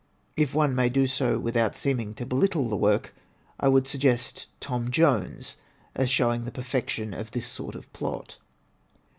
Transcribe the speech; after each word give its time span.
If 0.35 0.55
one 0.55 0.73
may 0.73 0.89
do 0.89 1.05
so 1.05 1.37
without 1.37 1.75
seeming 1.75 2.15
to 2.15 2.25
belittle 2.25 2.67
the 2.69 2.75
work, 2.75 3.13
I 3.59 3.67
would 3.67 3.85
suggest 3.87 4.47
*Tom 4.59 4.89
Jones' 4.89 5.57
as 5.93 6.09
showing 6.09 6.45
the 6.45 6.51
perfection 6.51 7.13
of 7.13 7.29
this 7.29 7.45
sort 7.45 7.75
of 7.75 7.93
plot. 7.93 8.39